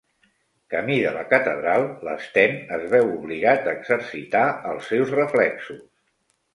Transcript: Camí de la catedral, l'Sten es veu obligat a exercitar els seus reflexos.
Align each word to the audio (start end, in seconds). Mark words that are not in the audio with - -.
Camí 0.75 0.95
de 1.07 1.11
la 1.17 1.21
catedral, 1.33 1.85
l'Sten 2.09 2.57
es 2.79 2.89
veu 2.97 3.13
obligat 3.21 3.65
a 3.71 3.79
exercitar 3.81 4.45
els 4.75 4.93
seus 4.95 5.19
reflexos. 5.23 5.83